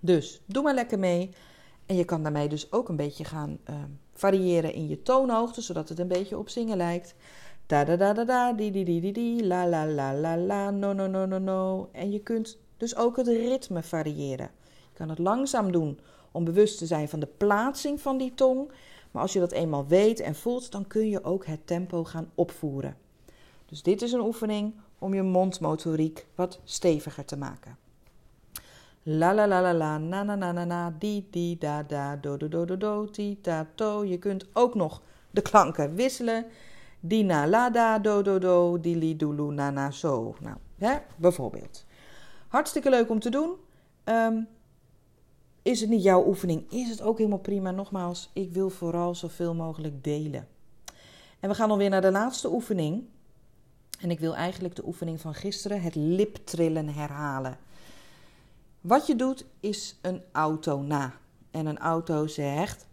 Dus 0.00 0.42
doe 0.46 0.62
maar 0.62 0.74
lekker 0.74 0.98
mee. 0.98 1.30
En 1.86 1.96
je 1.96 2.04
kan 2.04 2.22
daarmee 2.22 2.48
dus 2.48 2.72
ook 2.72 2.88
een 2.88 2.96
beetje 2.96 3.24
gaan 3.24 3.58
uh, 3.70 3.76
variëren 4.12 4.74
in 4.74 4.88
je 4.88 5.02
toonhoogte, 5.02 5.60
zodat 5.60 5.88
het 5.88 5.98
een 5.98 6.08
beetje 6.08 6.38
op 6.38 6.48
zingen 6.48 6.76
lijkt. 6.76 7.14
Da 7.66 7.84
da 7.84 7.96
da 7.96 8.12
da 8.12 8.24
da, 8.24 8.52
di 8.52 8.70
di 8.70 8.84
di 8.84 9.00
di 9.00 9.12
di, 9.12 9.46
la 9.46 9.66
la 9.66 9.86
la 9.86 10.12
la 10.12 10.36
la, 10.36 10.70
no 10.70 10.92
no 10.92 11.06
no 11.06 11.26
no 11.26 11.38
no. 11.38 11.88
En 11.92 12.10
je 12.10 12.20
kunt 12.20 12.58
dus 12.76 12.96
ook 12.96 13.16
het 13.16 13.26
ritme 13.26 13.82
variëren. 13.82 14.50
Je 14.90 14.98
kan 14.98 15.08
het 15.08 15.18
langzaam 15.18 15.72
doen 15.72 15.98
om 16.32 16.44
bewust 16.44 16.78
te 16.78 16.86
zijn 16.86 17.08
van 17.08 17.20
de 17.20 17.28
plaatsing 17.36 18.00
van 18.00 18.18
die 18.18 18.34
tong. 18.34 18.70
Maar 19.12 19.22
als 19.22 19.32
je 19.32 19.38
dat 19.38 19.52
eenmaal 19.52 19.86
weet 19.86 20.20
en 20.20 20.34
voelt, 20.34 20.72
dan 20.72 20.86
kun 20.86 21.08
je 21.08 21.24
ook 21.24 21.46
het 21.46 21.66
tempo 21.66 22.04
gaan 22.04 22.30
opvoeren. 22.34 22.96
Dus 23.66 23.82
dit 23.82 24.02
is 24.02 24.12
een 24.12 24.20
oefening 24.20 24.74
om 24.98 25.14
je 25.14 25.22
mondmotoriek 25.22 26.26
wat 26.34 26.60
steviger 26.64 27.24
te 27.24 27.36
maken. 27.36 27.76
La 29.02 29.34
la 29.34 29.46
la 29.48 29.60
la 29.60 29.74
la, 29.74 29.98
na 29.98 30.22
na 30.22 30.34
na 30.34 30.52
na 30.52 30.64
na, 30.64 30.94
di 30.98 31.26
di 31.30 31.58
da 31.58 31.82
da, 31.82 32.16
do 32.16 32.36
do 32.36 32.48
do 32.48 32.64
do 32.64 32.76
do, 32.76 33.10
ti 33.10 33.38
ta 33.40 33.66
to. 33.74 34.04
Je 34.04 34.18
kunt 34.18 34.46
ook 34.52 34.74
nog 34.74 35.02
de 35.30 35.42
klanken 35.42 35.94
wisselen. 35.94 36.46
Di 37.00 37.22
na 37.22 37.46
la 37.46 37.70
da, 37.70 37.98
do 37.98 38.22
do 38.22 38.38
do, 38.38 38.80
di 38.80 38.96
li 38.96 39.16
do 39.16 39.32
lu 39.32 39.52
na 39.52 39.70
na 39.70 39.90
zo. 39.90 40.34
Nou, 40.40 40.56
hè, 40.78 40.98
bijvoorbeeld. 41.16 41.84
Hartstikke 42.48 42.90
leuk 42.90 43.10
om 43.10 43.18
te 43.20 43.30
doen. 43.30 43.50
Um, 44.04 44.48
is 45.62 45.80
het 45.80 45.90
niet 45.90 46.02
jouw 46.02 46.26
oefening? 46.26 46.70
Is 46.70 46.88
het 46.88 47.02
ook 47.02 47.18
helemaal 47.18 47.38
prima? 47.38 47.70
Nogmaals, 47.70 48.30
ik 48.32 48.52
wil 48.52 48.70
vooral 48.70 49.14
zoveel 49.14 49.54
mogelijk 49.54 50.04
delen. 50.04 50.48
En 51.40 51.48
we 51.48 51.54
gaan 51.54 51.68
dan 51.68 51.78
weer 51.78 51.90
naar 51.90 52.00
de 52.00 52.10
laatste 52.10 52.52
oefening. 52.52 53.04
En 54.00 54.10
ik 54.10 54.20
wil 54.20 54.34
eigenlijk 54.34 54.76
de 54.76 54.86
oefening 54.86 55.20
van 55.20 55.34
gisteren, 55.34 55.82
het 55.82 55.94
liptrillen, 55.94 56.88
herhalen. 56.88 57.58
Wat 58.80 59.06
je 59.06 59.16
doet 59.16 59.44
is 59.60 59.98
een 60.02 60.22
auto 60.32 60.80
na. 60.80 61.14
En 61.50 61.66
een 61.66 61.78
auto 61.78 62.26
zegt. 62.26 62.86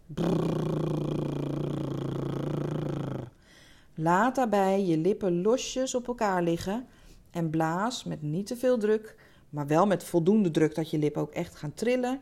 Laat 3.94 4.34
daarbij 4.34 4.84
je 4.84 4.98
lippen 4.98 5.42
losjes 5.42 5.94
op 5.94 6.06
elkaar 6.06 6.42
liggen 6.42 6.86
en 7.30 7.50
blaas 7.50 8.04
met 8.04 8.22
niet 8.22 8.46
te 8.46 8.56
veel 8.56 8.78
druk, 8.78 9.16
maar 9.48 9.66
wel 9.66 9.86
met 9.86 10.04
voldoende 10.04 10.50
druk 10.50 10.74
dat 10.74 10.90
je 10.90 10.98
lippen 10.98 11.22
ook 11.22 11.32
echt 11.32 11.56
gaan 11.56 11.74
trillen 11.74 12.20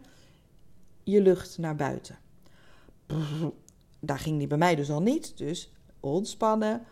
je 1.11 1.23
lucht 1.23 1.59
naar 1.59 1.77
buiten. 1.77 2.19
Daar 4.01 4.19
ging 4.19 4.39
die 4.39 4.47
bij 4.47 4.59
mij 4.59 4.75
dus 4.75 4.91
al 4.91 5.03
niet, 5.03 5.39
dus 5.39 5.73
ontspannen. 6.01 6.83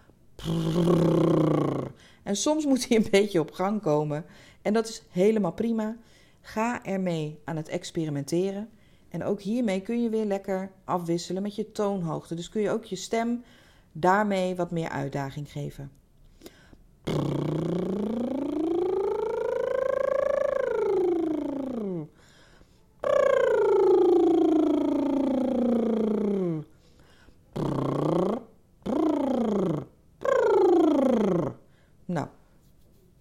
En 2.23 2.37
soms 2.37 2.64
moet 2.64 2.88
hij 2.88 2.96
een 2.96 3.08
beetje 3.11 3.40
op 3.40 3.50
gang 3.50 3.82
komen. 3.82 4.25
En 4.62 4.73
dat 4.73 4.88
is 4.88 5.02
helemaal 5.11 5.52
prima. 5.52 5.96
Ga 6.40 6.85
ermee 6.85 7.40
aan 7.44 7.56
het 7.56 7.68
experimenteren. 7.68 8.68
En 9.08 9.25
ook 9.25 9.40
hiermee 9.40 9.80
kun 9.80 10.02
je 10.02 10.08
weer 10.08 10.25
lekker 10.25 10.70
afwisselen 10.85 11.42
met 11.42 11.54
je 11.54 11.73
toonhoogte. 11.73 12.35
Dus 12.35 12.49
kun 12.49 12.62
je 12.62 12.70
ook 12.70 12.85
je 12.85 12.96
stem 12.96 13.44
daarmee 13.92 14.56
wat 14.56 14.70
meer 14.70 14.88
uitdaging 14.88 15.52
geven. 15.52 15.90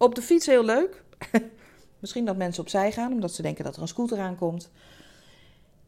Op 0.06 0.14
de 0.14 0.22
fiets 0.22 0.46
heel 0.46 0.64
leuk. 0.64 1.02
Misschien 2.00 2.24
dat 2.24 2.36
mensen 2.36 2.62
opzij 2.62 2.92
gaan 2.92 3.12
omdat 3.12 3.32
ze 3.32 3.42
denken 3.42 3.64
dat 3.64 3.76
er 3.76 3.82
een 3.82 3.88
scooter 3.88 4.18
aankomt. 4.18 4.70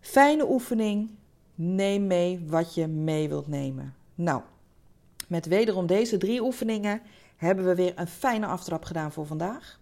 Fijne 0.00 0.50
oefening. 0.50 1.10
Neem 1.54 2.06
mee 2.06 2.44
wat 2.46 2.74
je 2.74 2.86
mee 2.86 3.28
wilt 3.28 3.46
nemen. 3.46 3.94
Nou, 4.14 4.42
met 5.28 5.46
wederom 5.46 5.86
deze 5.86 6.16
drie 6.16 6.42
oefeningen 6.42 7.02
hebben 7.36 7.64
we 7.64 7.74
weer 7.74 7.92
een 7.96 8.06
fijne 8.06 8.46
aftrap 8.46 8.84
gedaan 8.84 9.12
voor 9.12 9.26
vandaag. 9.26 9.80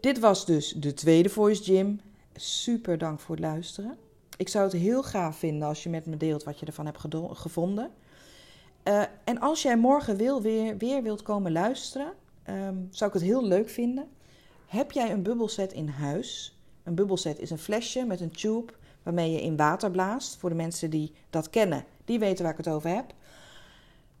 Dit 0.00 0.18
was 0.18 0.46
dus 0.46 0.72
de 0.72 0.94
tweede 0.94 1.28
Voice 1.28 1.62
Gym. 1.62 2.00
Super 2.34 2.98
dank 2.98 3.20
voor 3.20 3.34
het 3.34 3.44
luisteren. 3.44 3.98
Ik 4.36 4.48
zou 4.48 4.64
het 4.64 4.80
heel 4.80 5.02
gaaf 5.02 5.36
vinden 5.38 5.68
als 5.68 5.82
je 5.82 5.88
met 5.88 6.06
me 6.06 6.16
deelt 6.16 6.44
wat 6.44 6.60
je 6.60 6.66
ervan 6.66 6.86
hebt 6.86 7.04
gevonden. 7.32 7.90
Uh, 8.84 9.02
en 9.24 9.40
als 9.40 9.62
jij 9.62 9.76
morgen 9.76 10.16
wil, 10.16 10.42
weer, 10.42 10.76
weer 10.76 11.02
wilt 11.02 11.22
komen 11.22 11.52
luisteren, 11.52 12.12
Ehm, 12.48 12.76
zou 12.90 13.10
ik 13.10 13.16
het 13.16 13.28
heel 13.28 13.44
leuk 13.44 13.68
vinden. 13.68 14.08
Heb 14.66 14.92
jij 14.92 15.12
een 15.12 15.22
bubbelset 15.22 15.72
in 15.72 15.88
huis? 15.88 16.58
Een 16.82 16.94
bubbelset 16.94 17.38
is 17.38 17.50
een 17.50 17.58
flesje 17.58 18.04
met 18.04 18.20
een 18.20 18.30
tube 18.30 18.72
waarmee 19.02 19.30
je 19.30 19.42
in 19.42 19.56
water 19.56 19.90
blaast. 19.90 20.36
Voor 20.36 20.48
de 20.48 20.56
mensen 20.56 20.90
die 20.90 21.12
dat 21.30 21.50
kennen, 21.50 21.84
die 22.04 22.18
weten 22.18 22.42
waar 22.42 22.52
ik 22.52 22.64
het 22.64 22.74
over 22.74 22.90
heb. 22.90 23.14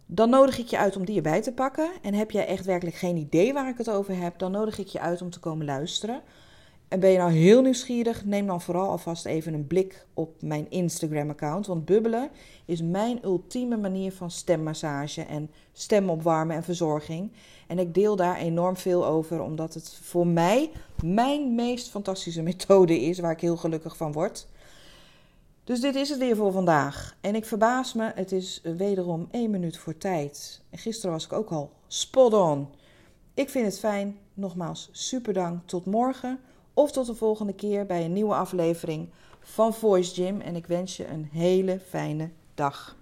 Dan 0.06 0.30
nodig 0.30 0.58
ik 0.58 0.66
je 0.66 0.78
uit 0.78 0.96
om 0.96 1.04
die 1.04 1.16
erbij 1.16 1.42
te 1.42 1.52
pakken. 1.52 1.90
En 2.02 2.14
heb 2.14 2.30
jij 2.30 2.46
echt 2.46 2.64
werkelijk 2.64 2.96
geen 2.96 3.16
idee 3.16 3.52
waar 3.52 3.68
ik 3.68 3.78
het 3.78 3.90
over 3.90 4.16
heb, 4.16 4.38
dan 4.38 4.52
nodig 4.52 4.78
ik 4.78 4.86
je 4.86 5.00
uit 5.00 5.22
om 5.22 5.30
te 5.30 5.40
komen 5.40 5.66
luisteren. 5.66 6.22
En 6.88 7.00
ben 7.00 7.10
je 7.10 7.18
nou 7.18 7.32
heel 7.32 7.62
nieuwsgierig, 7.62 8.24
neem 8.24 8.46
dan 8.46 8.60
vooral 8.60 8.90
alvast 8.90 9.24
even 9.24 9.54
een 9.54 9.66
blik 9.66 10.06
op 10.14 10.42
mijn 10.42 10.70
Instagram-account. 10.70 11.66
Want 11.66 11.84
bubbelen 11.84 12.30
is 12.64 12.82
mijn 12.82 13.18
ultieme 13.24 13.76
manier 13.76 14.12
van 14.12 14.30
stemmassage 14.30 15.22
en 15.22 15.50
stemopwarmen 15.72 16.56
en 16.56 16.62
verzorging. 16.62 17.32
En 17.66 17.78
ik 17.78 17.94
deel 17.94 18.16
daar 18.16 18.36
enorm 18.36 18.76
veel 18.76 19.06
over, 19.06 19.40
omdat 19.40 19.74
het 19.74 19.98
voor 20.02 20.26
mij 20.26 20.70
mijn 21.04 21.54
meest 21.54 21.88
fantastische 21.88 22.42
methode 22.52 23.00
is, 23.00 23.18
waar 23.18 23.32
ik 23.32 23.40
heel 23.40 23.56
gelukkig 23.56 23.96
van 23.96 24.12
word. 24.12 24.46
Dus 25.64 25.80
dit 25.80 25.94
is 25.94 26.08
het 26.08 26.18
weer 26.18 26.36
voor 26.36 26.52
vandaag. 26.52 27.16
En 27.20 27.34
ik 27.34 27.44
verbaas 27.44 27.94
me, 27.94 28.12
het 28.14 28.32
is 28.32 28.60
wederom 28.76 29.28
één 29.30 29.50
minuut 29.50 29.78
voor 29.78 29.98
tijd. 29.98 30.62
En 30.70 30.78
gisteren 30.78 31.12
was 31.12 31.24
ik 31.24 31.32
ook 31.32 31.50
al 31.50 31.72
spot 31.86 32.32
on. 32.32 32.68
Ik 33.34 33.50
vind 33.50 33.66
het 33.66 33.78
fijn. 33.78 34.18
Nogmaals, 34.34 34.88
super 34.92 35.32
dank. 35.32 35.66
Tot 35.66 35.86
morgen 35.86 36.40
of 36.78 36.92
tot 36.92 37.06
de 37.06 37.14
volgende 37.14 37.52
keer 37.52 37.86
bij 37.86 38.04
een 38.04 38.12
nieuwe 38.12 38.34
aflevering 38.34 39.08
van 39.40 39.74
Voice 39.74 40.14
Gym. 40.14 40.40
En 40.40 40.56
ik 40.56 40.66
wens 40.66 40.96
je 40.96 41.06
een 41.06 41.28
hele 41.32 41.80
fijne 41.88 42.30
dag. 42.54 42.97